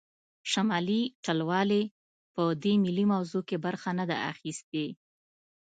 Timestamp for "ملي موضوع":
2.83-3.41